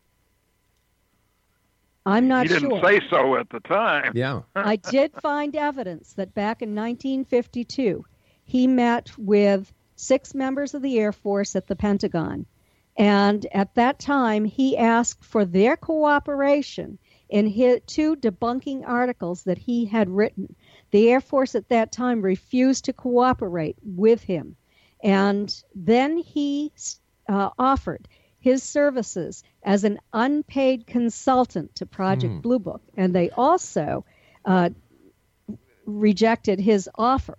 [2.06, 2.56] I'm not sure.
[2.56, 2.90] He didn't sure.
[2.90, 4.12] say so at the time.
[4.14, 4.42] Yeah.
[4.56, 8.04] I did find evidence that back in 1952,
[8.44, 12.46] he met with six members of the Air Force at the Pentagon
[13.00, 16.98] and at that time, he asked for their cooperation
[17.30, 20.54] in his two debunking articles that he had written.
[20.90, 24.56] The Air Force at that time refused to cooperate with him.
[25.02, 26.72] And then he
[27.26, 28.06] uh, offered
[28.38, 32.42] his services as an unpaid consultant to Project mm.
[32.42, 32.82] Blue Book.
[32.98, 34.04] And they also
[34.44, 34.68] uh,
[35.86, 37.38] rejected his offer.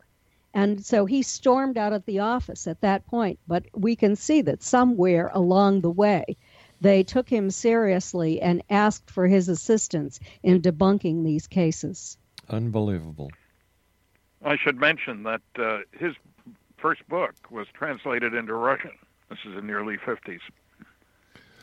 [0.54, 3.40] And so he stormed out of the office at that point.
[3.48, 6.38] But we can see that somewhere along the way,
[6.82, 12.18] they took him seriously and asked for his assistance in debunking these cases.
[12.50, 13.32] Unbelievable.
[14.44, 16.16] I should mention that uh, his
[16.78, 18.92] first book was translated into Russian.
[19.30, 20.42] This is in the early 50s.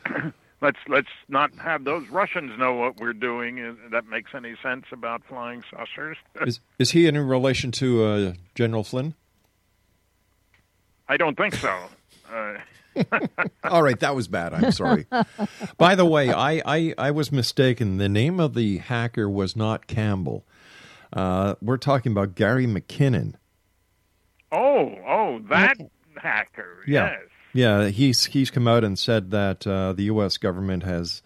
[0.61, 3.77] let's let's not have those Russians know what we're doing.
[3.91, 6.17] That makes any sense about flying saucers?
[6.47, 9.15] is is he in relation to uh, General Flynn?
[11.09, 11.77] I don't think so.
[12.31, 12.59] Uh,
[13.65, 14.53] All right, that was bad.
[14.53, 15.07] I'm sorry.
[15.79, 17.97] By the way, I, I, I, was mistaken.
[17.97, 20.45] The name of the hacker was not Campbell.
[21.13, 23.35] Uh, we're talking about Gary McKinnon.
[24.53, 25.89] Oh, oh, that okay.
[26.17, 26.83] hacker.
[26.87, 27.13] Yeah.
[27.13, 27.28] Yes.
[27.53, 30.37] Yeah, he's he's come out and said that uh, the U.S.
[30.37, 31.23] government has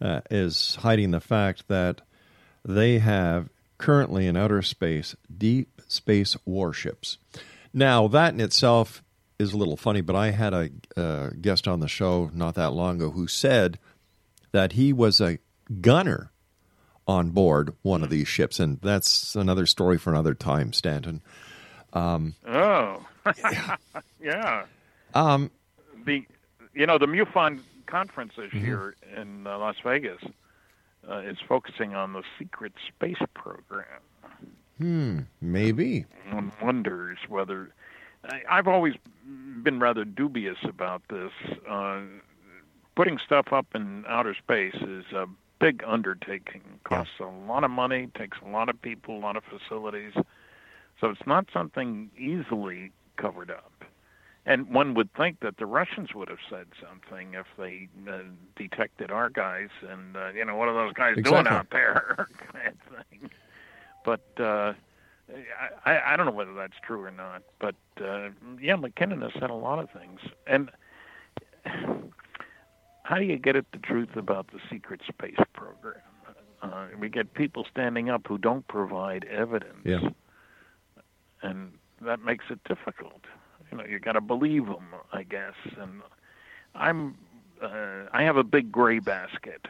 [0.00, 2.00] uh, is hiding the fact that
[2.64, 7.18] they have currently in outer space deep space warships.
[7.72, 9.02] Now that in itself
[9.38, 12.72] is a little funny, but I had a uh, guest on the show not that
[12.72, 13.78] long ago who said
[14.52, 15.38] that he was a
[15.80, 16.32] gunner
[17.06, 21.22] on board one of these ships, and that's another story for another time, Stanton.
[21.92, 23.06] Um, oh,
[24.20, 24.64] yeah.
[25.14, 25.50] Um,
[26.04, 26.24] the
[26.74, 28.64] you know the MUFON conference this mm-hmm.
[28.64, 30.22] year in uh, Las Vegas
[31.08, 33.84] uh, is focusing on the secret space program.
[34.78, 36.04] Hmm, maybe.
[36.30, 37.70] One wonders whether
[38.24, 38.94] I, I've always
[39.62, 41.32] been rather dubious about this.
[41.68, 42.02] Uh,
[42.94, 45.26] putting stuff up in outer space is a
[45.58, 46.62] big undertaking.
[46.84, 47.26] Costs yeah.
[47.26, 50.12] a lot of money, takes a lot of people, a lot of facilities.
[51.00, 53.84] So it's not something easily covered up.
[54.48, 58.20] And one would think that the Russians would have said something if they uh,
[58.56, 61.42] detected our guys and uh, you know what are those guys exactly.
[61.42, 63.30] doing out there, kind of thing.
[64.06, 64.72] But uh,
[65.84, 67.42] I, I don't know whether that's true or not.
[67.58, 70.20] But uh, yeah, McKinnon has said a lot of things.
[70.46, 70.70] And
[73.02, 76.00] how do you get at the truth about the secret space program?
[76.62, 80.08] Uh, we get people standing up who don't provide evidence, yeah.
[81.42, 83.20] and that makes it difficult
[83.70, 85.54] you know you got to believe them, I guess.
[85.78, 86.02] And
[86.74, 87.16] I'm
[87.62, 89.66] uh, I have a big gray basket,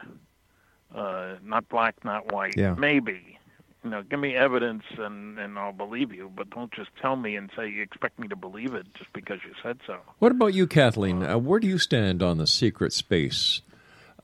[0.94, 2.54] uh, not black, not white.
[2.56, 2.74] Yeah.
[2.74, 3.38] Maybe
[3.84, 7.36] you know, give me evidence and and I'll believe you, but don't just tell me
[7.36, 9.98] and say you expect me to believe it just because you said so.
[10.18, 11.22] What about you, Kathleen?
[11.22, 13.62] Uh, where do you stand on the secret space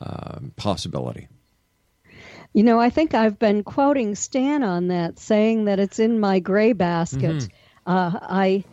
[0.01, 1.29] uh, possibility?
[2.53, 6.39] You know, I think I've been quoting Stan on that, saying that it's in my
[6.39, 7.37] gray basket.
[7.37, 7.91] Mm-hmm.
[7.91, 8.64] Uh, I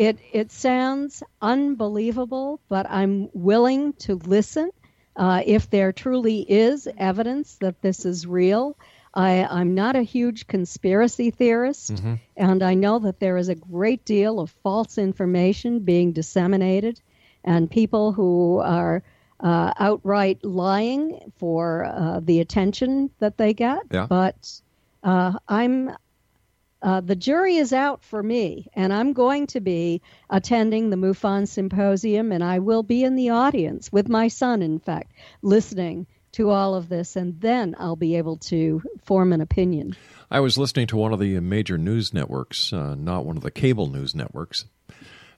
[0.00, 4.70] it it sounds unbelievable, but I'm willing to listen
[5.14, 8.78] uh, if there truly is evidence that this is real.
[9.12, 12.14] I, I'm not a huge conspiracy theorist, mm-hmm.
[12.34, 16.98] and I know that there is a great deal of false information being disseminated,
[17.44, 19.02] and people who are
[19.38, 23.80] uh, outright lying for uh, the attention that they get.
[23.90, 24.06] Yeah.
[24.06, 24.62] But
[25.02, 25.90] uh, I'm
[26.82, 30.00] uh, the jury is out for me, and I'm going to be
[30.30, 34.78] attending the MUFON symposium, and I will be in the audience with my son, in
[34.78, 35.12] fact,
[35.42, 39.96] listening to all of this, and then I'll be able to form an opinion.
[40.30, 43.50] I was listening to one of the major news networks, uh, not one of the
[43.50, 44.64] cable news networks.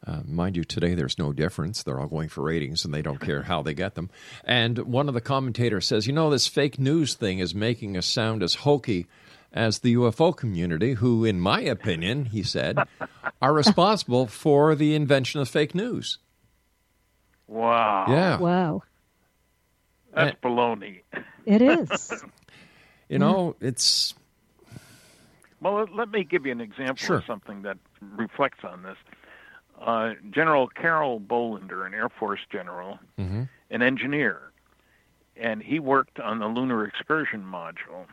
[0.04, 1.82] Uh, mind you, today there's no difference.
[1.82, 4.10] They're all going for ratings and they don't care how they get them.
[4.44, 8.06] And one of the commentators says, You know, this fake news thing is making us
[8.06, 9.06] sound as hokey
[9.52, 12.78] as the UFO community, who, in my opinion, he said,
[13.40, 16.18] are responsible for the invention of fake news.
[17.46, 18.06] Wow.
[18.08, 18.38] Yeah.
[18.38, 18.82] Wow.
[20.14, 21.02] That's baloney.
[21.44, 22.24] It is.
[23.08, 24.14] you know, it's.
[25.60, 27.16] Well, let me give you an example Sure.
[27.18, 28.96] of something that reflects on this.
[29.80, 33.48] Uh, general Carroll Bolender, an Air Force general, Mhm.
[33.70, 34.52] an engineer,
[35.36, 38.06] and he worked on the lunar excursion module,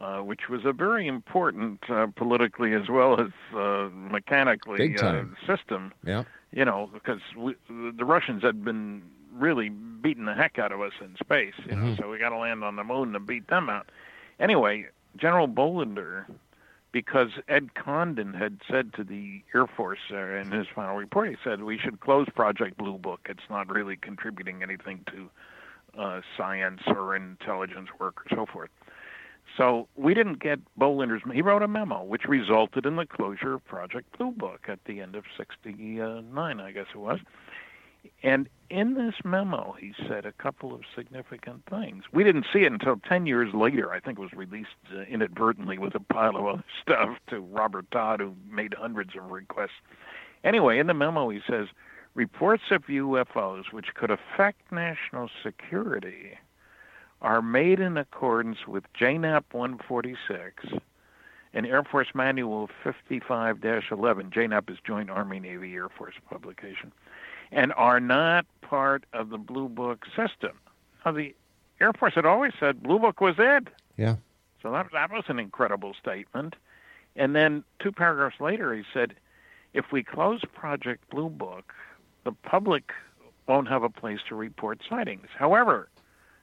[0.00, 5.92] uh, which was a very important uh, politically as well as uh, mechanically uh, system.
[6.04, 6.24] Yeah.
[6.52, 10.92] You know, because we, the Russians had been really beating the heck out of us
[11.00, 11.54] in space.
[11.68, 11.98] You know, Mhm.
[11.98, 13.90] so we got to land on the moon to beat them out.
[14.38, 14.86] Anyway,
[15.16, 16.26] General Bolender
[16.92, 21.36] because Ed Condon had said to the Air Force uh, in his final report, he
[21.44, 23.20] said we should close Project Blue Book.
[23.28, 25.30] It's not really contributing anything to
[26.00, 28.70] uh, science or intelligence work or so forth.
[29.56, 31.22] So we didn't get Bolender's.
[31.32, 35.00] He wrote a memo which resulted in the closure of Project Blue Book at the
[35.00, 37.20] end of '69, I guess it was.
[38.22, 42.04] And in this memo, he said a couple of significant things.
[42.12, 43.92] We didn't see it until 10 years later.
[43.92, 47.90] I think it was released uh, inadvertently with a pile of other stuff to Robert
[47.90, 49.80] Todd, who made hundreds of requests.
[50.44, 51.68] Anyway, in the memo, he says
[52.14, 56.38] reports of UFOs which could affect national security
[57.22, 60.64] are made in accordance with JANAP 146
[61.54, 63.58] and Air Force Manual 55
[63.90, 64.30] 11.
[64.30, 66.92] JANAP is Joint Army Navy Air Force publication
[67.50, 70.52] and are not part of the Blue Book system.
[71.04, 71.34] Now, the
[71.80, 73.68] Air Force had always said Blue Book was it.
[73.96, 74.16] Yeah.
[74.62, 76.54] So that, that was an incredible statement.
[77.14, 79.14] And then two paragraphs later, he said,
[79.72, 81.72] if we close Project Blue Book,
[82.24, 82.92] the public
[83.46, 85.28] won't have a place to report sightings.
[85.38, 85.88] However,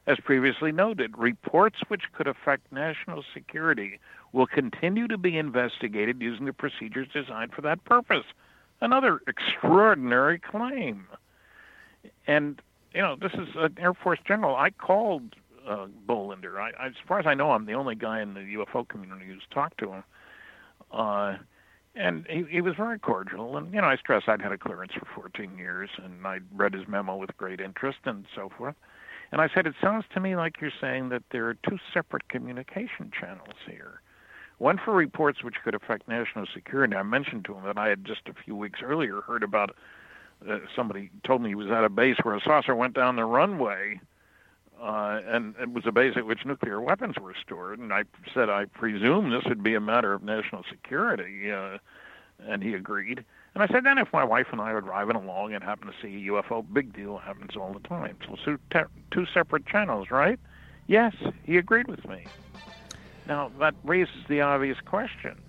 [0.06, 3.98] as previously noted, reports which could affect national security
[4.32, 8.24] will continue to be investigated using the procedures designed for that purpose.
[8.80, 11.06] Another extraordinary claim.
[12.26, 12.60] And,
[12.92, 14.56] you know, this is an Air Force general.
[14.56, 15.36] I called
[15.66, 16.58] uh, Bolender.
[16.58, 19.26] I, I, as far as I know, I'm the only guy in the UFO community
[19.26, 20.04] who's talked to him.
[20.92, 21.36] Uh,
[21.94, 23.56] and he, he was very cordial.
[23.56, 26.74] And, you know, I stress I'd had a clearance for 14 years, and I read
[26.74, 28.74] his memo with great interest and so forth.
[29.34, 32.28] And I said, it sounds to me like you're saying that there are two separate
[32.28, 34.00] communication channels here.
[34.58, 36.94] One for reports which could affect national security.
[36.94, 39.74] I mentioned to him that I had just a few weeks earlier heard about
[40.48, 43.24] uh, somebody told me he was at a base where a saucer went down the
[43.24, 43.98] runway,
[44.80, 47.80] uh, and it was a base at which nuclear weapons were stored.
[47.80, 51.78] And I said, I presume this would be a matter of national security, uh,
[52.38, 53.24] and he agreed.
[53.54, 55.92] And I said, then if my wife and I are driving along and happen to
[56.02, 58.16] see a UFO, big deal happens all the time.
[58.26, 58.80] So two, te-
[59.12, 60.40] two separate channels, right?
[60.88, 62.24] Yes, he agreed with me.
[63.26, 65.40] Now that raises the obvious question.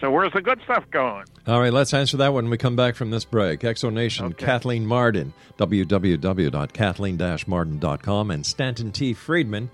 [0.00, 1.26] So where's the good stuff going?
[1.46, 3.64] All right, let's answer that when we come back from this break.
[3.64, 9.12] X Zone Nation, Kathleen Marden, www.kathleen-marden.com, and Stanton T.
[9.12, 9.70] Friedman,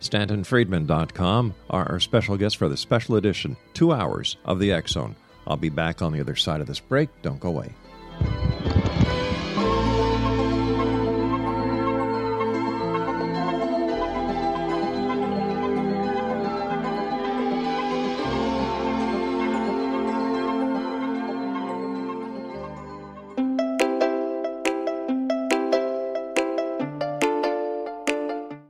[0.00, 5.14] stantonfriedman.com, are our special guests for the special edition, two hours of the Zone.
[5.46, 7.08] I'll be back on the other side of this break.
[7.22, 7.72] Don't go away.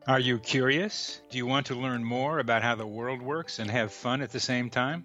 [0.08, 1.20] Are you curious?
[1.30, 4.30] Do you want to learn more about how the world works and have fun at
[4.30, 5.04] the same time?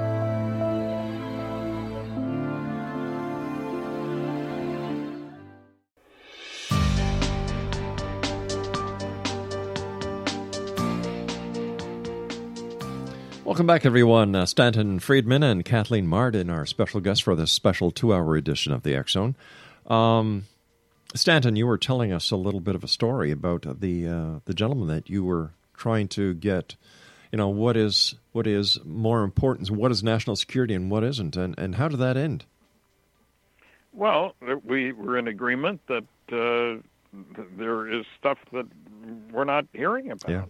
[13.61, 14.33] Welcome back, everyone.
[14.33, 18.73] Uh, Stanton Friedman and Kathleen Marden are special guests for this special two hour edition
[18.73, 19.35] of the Zone.
[19.85, 20.45] Um,
[21.13, 24.55] Stanton, you were telling us a little bit of a story about the uh, the
[24.55, 26.75] gentleman that you were trying to get.
[27.31, 29.69] You know what is what is more important?
[29.69, 31.37] What is national security and what isn't?
[31.37, 32.45] And and how did that end?
[33.93, 34.33] Well,
[34.63, 36.81] we were in agreement that uh,
[37.59, 38.65] there is stuff that
[39.31, 40.45] we're not hearing about, Yeah.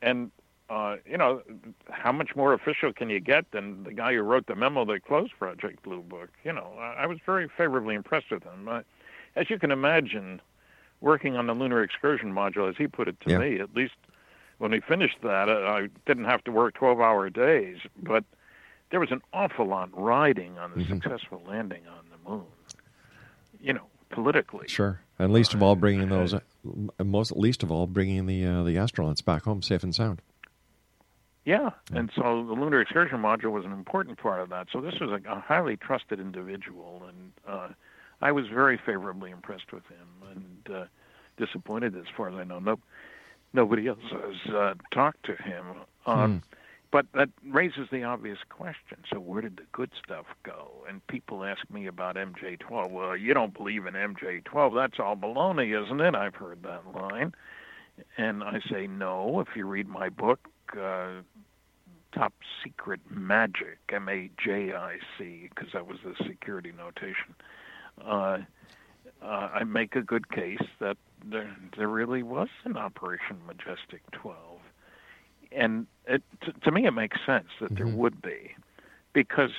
[0.00, 0.30] and
[0.70, 1.42] uh, you know,
[1.90, 5.04] how much more official can you get than the guy who wrote the memo that
[5.04, 6.30] closed Project Blue Book?
[6.44, 8.68] You know, I, I was very favorably impressed with him.
[8.68, 8.80] Uh,
[9.36, 10.40] as you can imagine,
[11.00, 13.38] working on the lunar excursion module, as he put it to Yeah.
[13.38, 13.94] me, at least
[14.58, 18.24] when we finished that, uh, I didn't have to work 12-hour days, but
[18.90, 21.02] there was an awful lot riding on the Mhm.
[21.02, 22.46] successful landing on the moon.
[23.60, 24.68] You know, politically.
[24.68, 26.40] Sure, and least of all, bringing those uh,
[27.02, 30.20] most least of all, bringing the uh, the astronauts back home safe and sound.
[31.48, 34.66] Yeah, and so the lunar excursion module was an important part of that.
[34.70, 37.68] So this was a, a highly trusted individual, and uh,
[38.20, 40.84] I was very favorably impressed with him, and uh,
[41.38, 42.58] disappointed as far as I know.
[42.58, 42.78] No,
[43.54, 45.64] nobody else has uh, talked to him.
[46.04, 46.36] Uh, Hmm.
[46.90, 48.98] but that raises the obvious question.
[49.10, 50.70] So where did the good stuff go?
[50.86, 52.90] And people ask me about MJ12.
[52.90, 54.74] Well, you don't believe in MJ12.
[54.74, 56.14] That's all baloney, isn't it?
[56.14, 57.34] I've heard that line.
[58.18, 59.40] And I say, no.
[59.40, 60.40] If you read my book,
[60.76, 61.22] uh,
[62.12, 62.32] Top
[62.64, 67.34] Secret Magic, M A J I C, because that was the security notation,
[68.04, 68.38] uh,
[69.22, 74.60] uh, I make a good case that there, there really was an Operation Majestic 12
[75.52, 78.54] and it, to, to me, it makes sense that there would be,
[79.12, 79.50] because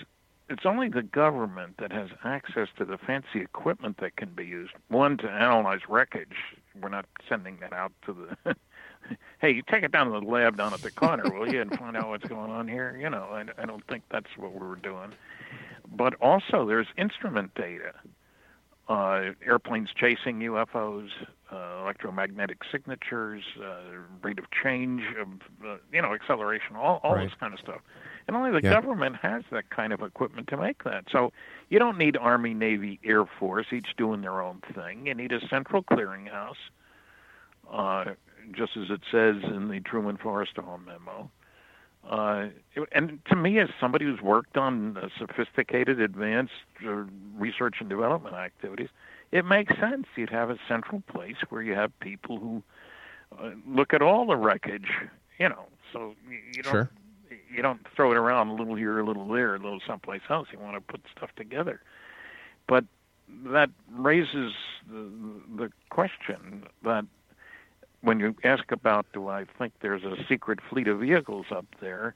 [0.49, 4.74] it's only the government that has access to the fancy equipment that can be used.
[4.88, 6.36] One to analyze wreckage.
[6.80, 8.14] We're not sending that out to
[8.45, 8.55] the.
[9.39, 11.73] hey, you take it down to the lab down at the corner, will you, and
[11.73, 12.97] find out what's going on here?
[12.99, 15.13] You know, I, I don't think that's what we were doing.
[15.91, 17.93] But also, there's instrument data.
[18.87, 21.09] Uh, airplanes chasing UFOs,
[21.51, 23.81] uh, electromagnetic signatures, uh,
[24.23, 25.27] rate of change, of,
[25.63, 27.29] uh, you know, acceleration, all, all Right.
[27.29, 27.81] this kind of stuff.
[28.27, 28.73] And only the Yeah.
[28.73, 31.05] government has that kind of equipment to make that.
[31.11, 31.31] So
[31.69, 35.05] you don't need Army, Navy, Air Force, each doing their own thing.
[35.05, 36.57] You need a central clearinghouse,
[37.71, 38.15] uh,
[38.51, 41.29] just as it says in the Truman Forrestal memo.
[42.09, 42.47] Uh,
[42.93, 46.53] and to me, as somebody who's worked on uh, sophisticated, advanced
[46.85, 47.03] uh,
[47.37, 48.89] research and development activities,
[49.31, 50.07] it makes sense.
[50.15, 52.63] You'd have a central place where you have people who
[53.37, 54.89] uh, look at all the wreckage,
[55.37, 55.65] you know.
[55.93, 56.89] So you, you don't Sure.
[57.53, 60.47] you don't throw it around a little here, a little there, a little someplace else.
[60.51, 61.81] You want to put stuff together.
[62.67, 62.85] But
[63.45, 64.53] that raises
[64.89, 65.09] the,
[65.57, 67.05] the question that
[68.01, 72.15] when you ask about do I think there's a secret fleet of vehicles up there,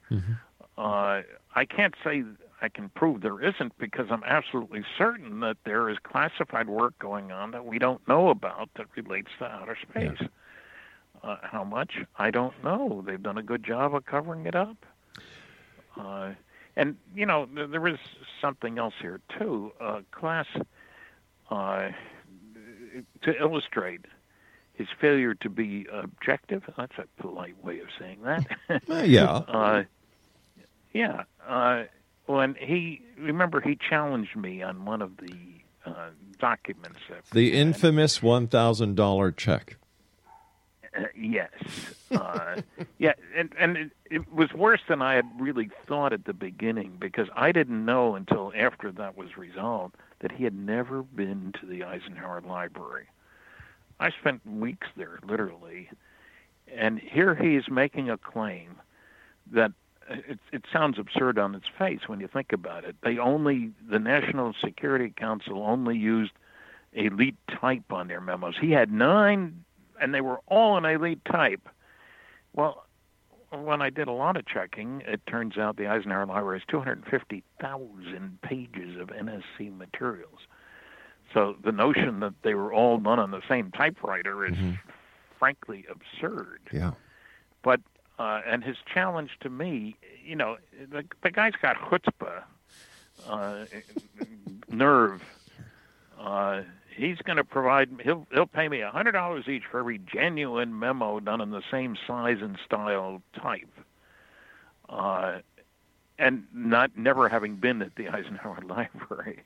[0.78, 1.22] uh,
[1.54, 2.24] I can't say
[2.62, 7.30] I can prove there isn't because I'm absolutely certain that there is classified work going
[7.30, 10.28] on that we don't know about that relates to outer space.
[11.22, 11.98] Uh, how much?
[12.18, 13.02] I don't know.
[13.06, 14.76] They've done a good job of covering it up.
[15.96, 16.30] Uh,
[16.76, 17.98] and, you know, there, there is
[18.40, 19.72] something else here, too.
[19.80, 20.46] Uh, class,
[21.50, 21.90] uh,
[23.22, 24.04] to illustrate
[24.74, 28.46] his failure to be objective, that's a polite way of saying that.
[28.90, 29.42] Uh, yeah.
[29.48, 29.82] Uh,
[30.92, 31.24] yeah.
[31.46, 31.84] Uh,
[32.26, 35.34] when he, remember, he challenged me on one of the
[35.84, 37.00] uh, documents.
[37.08, 39.76] That The infamous $1,000 check.
[40.96, 41.50] Uh, yes.
[42.10, 42.60] Uh,
[42.98, 46.96] yeah, and and it, it was worse than I had really thought at the beginning
[47.00, 51.66] because I didn't know until after that was resolved that he had never been to
[51.66, 53.06] the Eisenhower Library.
[54.00, 55.88] I spent weeks there, literally,
[56.68, 58.80] and here he is making a claim
[59.52, 59.72] that
[60.10, 62.96] uh, it, it sounds absurd on its face when you think about it.
[63.02, 66.32] They only, the National Security Council only used
[66.92, 68.56] elite type on their memos.
[68.60, 69.64] He had nine,
[70.00, 71.68] and they were all in elite type.
[72.52, 72.84] Well,
[73.50, 78.38] when I did a lot of checking, it turns out the Eisenhower Library has 250,000
[78.42, 80.40] pages of NSC materials.
[81.34, 84.56] So the notion that they were all done on the same typewriter is
[85.38, 86.60] frankly absurd.
[86.72, 86.92] Yeah.
[87.62, 87.80] But
[88.18, 90.56] uh, and his challenge to me, you know,
[90.90, 92.44] the, the guy's got chutzpah,
[93.28, 93.64] uh,
[94.68, 95.22] nerve.
[96.18, 96.62] Uh,
[96.96, 97.90] he's going to provide.
[98.02, 101.62] He'll he'll pay me a hundred dollars each for every genuine memo done in the
[101.70, 103.68] same size and style type.
[104.88, 105.38] Uh,
[106.18, 109.40] and not never having been at the Eisenhower Library.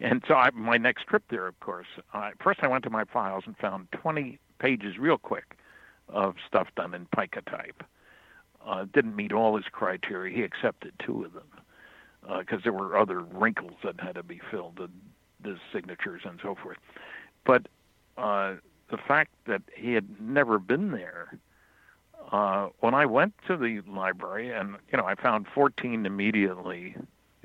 [0.00, 3.04] And so I, my next trip there, of course, uh, first I went to my
[3.04, 5.56] files and found 20 pages real quick
[6.08, 7.82] of stuff done in pica type.
[8.64, 10.34] Uh, didn't meet all his criteria.
[10.34, 11.48] He accepted two of them
[12.38, 14.90] because there were other wrinkles that had to be filled, the,
[15.42, 16.78] the signatures and so forth.
[17.44, 17.68] But
[18.18, 18.54] uh,
[18.90, 21.38] the fact that he had never been there,
[22.32, 26.96] uh, when I went to the library and you know I found 14 immediately.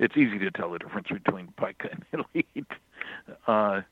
[0.02, 2.66] It's easy to tell the difference between pica and elite.
[3.46, 3.82] Uh,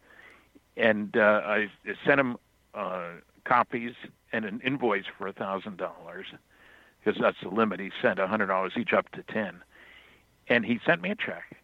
[0.76, 1.68] and uh, I
[2.04, 2.36] sent him
[2.74, 3.10] uh,
[3.44, 3.94] copies
[4.32, 6.26] and an invoice for a thousand dollars
[6.98, 7.78] because that's the limit.
[7.78, 9.62] He sent a hundred dollars each up to ten,
[10.48, 11.56] and he sent me a check.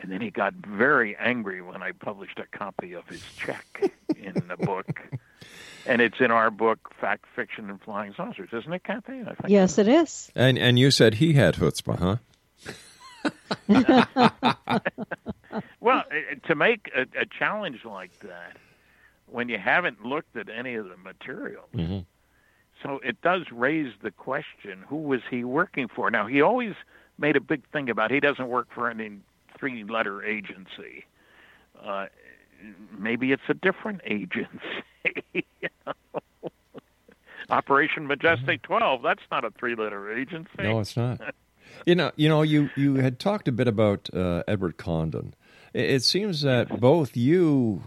[0.00, 4.34] And then he got very angry when I published a copy of his check in
[4.46, 5.02] the book.
[5.86, 9.22] And it's in our book, Fact, Fiction, and Flying Saucers, isn't it, Kathy?
[9.22, 10.30] I think Yes, it is.
[10.36, 12.16] And and you said he had chutzpah, huh?
[15.80, 18.56] well, uh, to make a, a challenge like that
[19.26, 22.00] when you haven't looked at any of the material, Mm-hmm.
[22.82, 26.10] so it does raise the question: Who was he working for?
[26.10, 26.74] Now, he always
[27.18, 29.10] made a big thing about he doesn't work for any
[29.58, 31.04] three-letter agency.
[31.82, 32.06] Uh,
[32.96, 34.48] maybe it's a different agency.
[35.32, 35.42] you
[35.86, 35.92] know?
[37.50, 40.50] Operation Majestic 12, that's not a three letter agency.
[40.58, 41.20] No, it's not.
[41.86, 45.34] You know, you know, you you had talked a bit about uh, Edward Condon.
[45.72, 47.84] It, it seems that both you,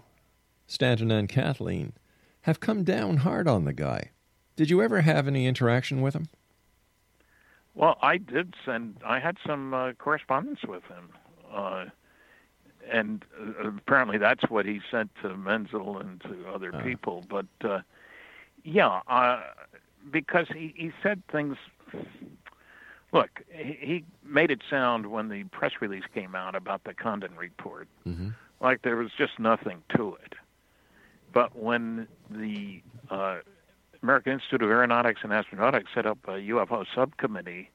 [0.68, 1.94] Stanton, and Kathleen
[2.42, 4.12] have come down hard on the guy.
[4.56, 6.28] Did you ever have any interaction with him?
[7.74, 8.98] Well, I did send.
[9.06, 11.10] I had some uh, correspondence with him,
[11.54, 11.86] uh,
[12.92, 16.82] and uh, apparently that's what he sent to Menzel and to other Uh.
[16.84, 17.24] people.
[17.30, 17.80] But uh,
[18.64, 19.42] yeah, uh,
[20.10, 21.58] because he he said things.
[23.12, 27.88] Look, he, made it sound when the press release came out about the Condon report
[28.08, 28.30] Mm-hmm.
[28.62, 30.34] like there was just nothing to it.
[31.34, 33.40] But when the uh,
[34.02, 37.70] American Institute of Aeronautics and Astronautics set up a UFO subcommittee,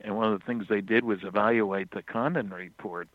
[0.00, 3.08] and one of the things they did was evaluate the Condon report,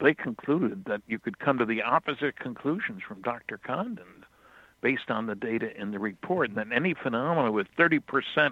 [0.00, 3.58] they concluded that you could come to the opposite conclusions from Dr.
[3.58, 4.24] Condon
[4.80, 8.00] based on the data in the report, and that any phenomena with 30%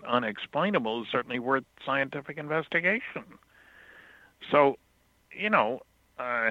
[0.07, 3.25] unexplainable is certainly worth scientific investigation.
[4.51, 4.79] So,
[5.31, 5.81] you know,
[6.19, 6.51] uh,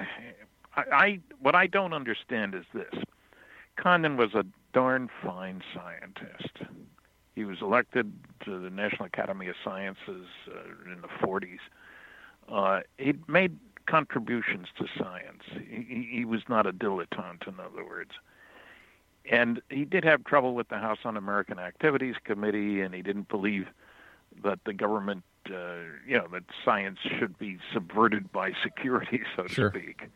[0.74, 3.02] I, I what I don't understand is this:
[3.76, 6.58] Condon was a darn fine scientist.
[7.34, 8.12] He was elected
[8.44, 11.58] to the National Academy of Sciences uh, in the 40s.
[12.48, 15.42] Uh, he made contributions to science.
[15.68, 18.12] He, he was not a dilettante, in other words.
[19.30, 23.66] And he did have trouble with the House Un-American Activities Committee, and he didn't believe
[24.44, 29.48] that the government, uh, you know, that science should be subverted by security, so to
[29.52, 29.70] Sure.
[29.70, 30.08] speak.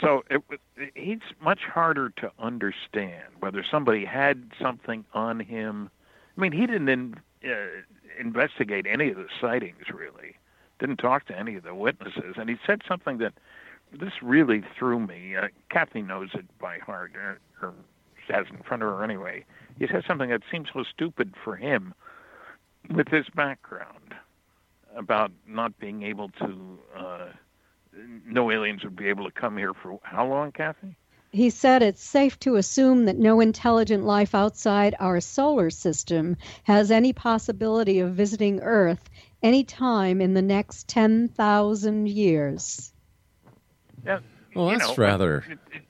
[0.00, 0.42] So it,
[0.94, 5.90] he's much harder to understand whether somebody had something on him.
[6.36, 7.82] I mean, he didn't in, uh,
[8.18, 10.36] investigate any of the sightings, really.
[10.78, 13.34] Didn't talk to any of the witnesses, and he said something that
[13.92, 15.36] this really threw me.
[15.36, 17.12] Uh, Kathy knows it by heart,
[17.62, 17.74] or, or
[18.28, 19.44] has in front of her anyway.
[19.78, 21.94] He said something that seems so stupid for him
[22.90, 24.14] with his background
[24.96, 26.78] about not being able to.
[26.96, 27.26] Uh,
[28.26, 30.96] no aliens would be able to come here for how long, Kathy?
[31.32, 36.90] He said it's safe to assume that no intelligent life outside our solar system has
[36.90, 39.10] any possibility of visiting Earth
[39.42, 42.92] any time in the next 10,000 years.
[44.04, 44.20] Yeah.
[44.54, 45.82] Well, that's know, rather- It, it,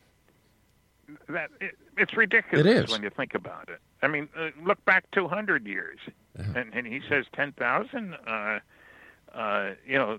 [1.29, 3.81] that it, it's ridiculous It when you think about it.
[4.03, 5.99] I mean, uh, look back 200 years,
[6.55, 8.15] and, and he says 10,000.
[8.27, 8.59] Uh,
[9.35, 10.19] uh, you know,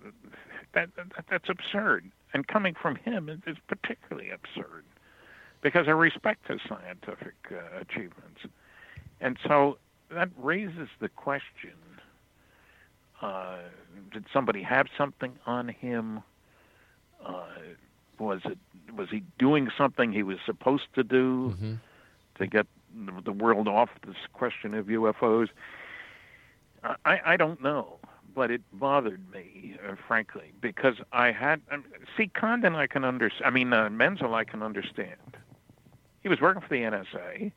[0.73, 2.11] that, that that's absurd.
[2.33, 4.83] And coming from him is, is particularly absurd,
[5.61, 8.41] because I respect his scientific uh, achievements,
[9.21, 9.77] and so
[10.09, 11.73] that raises the question:
[13.21, 13.57] uh,
[14.11, 16.21] Did somebody have something on him?
[17.25, 17.45] Uh,
[18.19, 18.57] was it
[18.95, 21.55] was he doing something he was supposed to do
[22.39, 22.65] to get
[23.05, 25.49] the- the world off this question of UFOs?
[27.05, 27.99] I, I don't know,
[28.35, 31.83] but it bothered me, uh, frankly, because I had um,
[32.15, 32.75] see Condon.
[32.75, 33.45] I can understand.
[33.45, 34.33] I mean, uh, Menzel.
[34.35, 35.37] I can understand.
[36.23, 37.51] He was working for the NSA.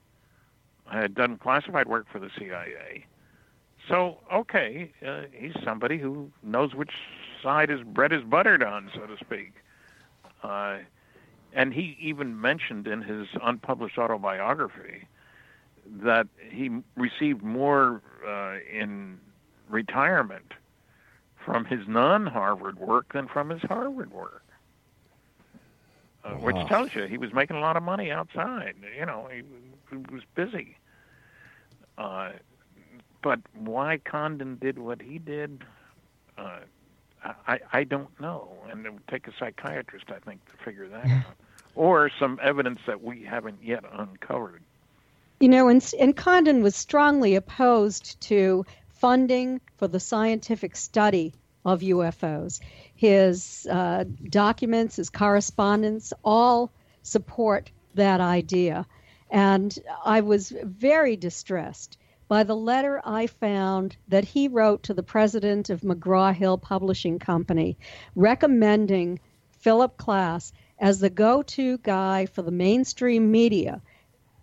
[0.90, 3.04] I had done classified work for the CIA.
[3.88, 6.92] So okay, uh, he's somebody who knows which
[7.42, 9.52] side his bread is buttered on, so to speak.
[10.42, 10.78] Uh,
[11.52, 15.06] and he even mentioned in his unpublished autobiography
[15.86, 19.18] that he received more uh, in
[19.68, 20.52] retirement
[21.44, 24.44] from his non-Harvard work than from his Harvard work,
[26.24, 28.74] uh, which tells you he was making a lot of money outside.
[28.96, 29.42] You know, he,
[29.90, 30.76] he was busy.
[31.98, 32.30] Uh,
[33.22, 35.64] but why Condon did what he did,
[36.38, 36.60] uh,
[37.46, 38.48] I, I don't know.
[38.70, 41.34] And it would take a psychiatrist, I think, to figure that out.
[41.74, 44.62] Or some evidence that we haven't yet uncovered.
[45.40, 51.32] You know, and, and Condon was strongly opposed to funding for the scientific study
[51.64, 52.60] of UFOs.
[52.94, 56.70] His uh, documents, his correspondence, all
[57.02, 58.86] support that idea.
[59.30, 61.96] And I was very distressed
[62.30, 67.18] by the letter I found that he wrote to the president of McGraw Hill Publishing
[67.18, 67.76] Company
[68.14, 69.18] recommending
[69.58, 73.82] Philip Klass as the go to guy for the mainstream media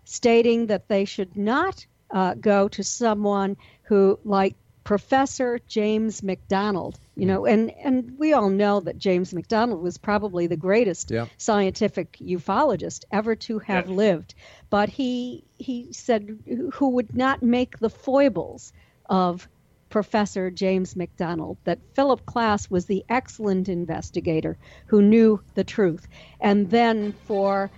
[0.04, 4.54] stating that they should not uh, go to someone who, like
[4.88, 7.48] Professor James McDonald, you know, hmm.
[7.48, 11.26] and, and we all know that James McDonald was probably the greatest Yeah.
[11.36, 13.96] scientific ufologist ever to have Yes.
[13.96, 14.34] lived.
[14.70, 16.38] But he he said
[16.72, 18.72] who would not make the foibles
[19.10, 19.46] of
[19.90, 26.08] Professor James McDonald, that Philip Klass was the excellent investigator who knew the truth.
[26.40, 27.70] And then for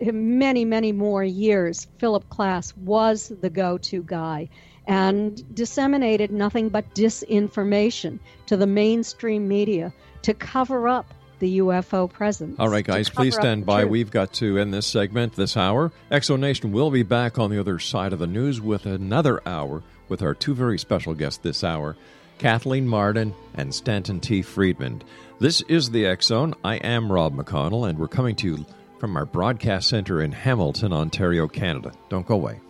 [0.00, 4.48] many, many more years, Philip Klass was the go to guy.
[4.86, 12.56] And disseminated nothing but disinformation to the mainstream media to cover up the UFO presence.
[12.58, 13.82] All right, guys, please stand by.
[13.82, 13.90] Truth.
[13.90, 15.92] We've got to end this segment this hour.
[16.10, 19.46] X Zone Nation will be back on the other side of the news with another
[19.46, 21.96] hour with our two very special guests this hour,
[22.38, 24.42] Kathleen Marden and Stanton T.
[24.42, 25.02] Friedman.
[25.38, 26.54] This is the Zone.
[26.64, 28.66] I am Rob McConnell, and we're coming to you
[28.98, 31.92] from our broadcast center in Hamilton, Ontario, Canada.
[32.08, 32.60] Don't go away.